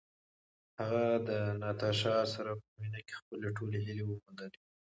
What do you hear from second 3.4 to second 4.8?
ټولې هیلې وموندلې.